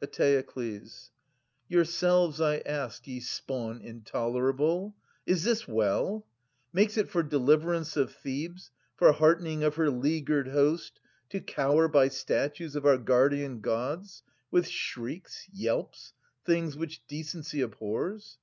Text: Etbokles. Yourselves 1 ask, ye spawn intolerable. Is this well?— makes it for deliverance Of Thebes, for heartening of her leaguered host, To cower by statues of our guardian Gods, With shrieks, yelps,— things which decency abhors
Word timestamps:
Etbokles. 0.00 1.10
Yourselves 1.66 2.38
1 2.38 2.60
ask, 2.64 3.08
ye 3.08 3.18
spawn 3.18 3.80
intolerable. 3.80 4.94
Is 5.26 5.42
this 5.42 5.66
well?— 5.66 6.24
makes 6.72 6.96
it 6.96 7.08
for 7.08 7.24
deliverance 7.24 7.96
Of 7.96 8.12
Thebes, 8.14 8.70
for 8.94 9.10
heartening 9.10 9.64
of 9.64 9.74
her 9.74 9.90
leaguered 9.90 10.46
host, 10.46 11.00
To 11.30 11.40
cower 11.40 11.88
by 11.88 12.06
statues 12.06 12.76
of 12.76 12.86
our 12.86 12.98
guardian 12.98 13.58
Gods, 13.60 14.22
With 14.48 14.68
shrieks, 14.68 15.48
yelps,— 15.52 16.12
things 16.46 16.76
which 16.76 17.04
decency 17.08 17.60
abhors 17.60 18.38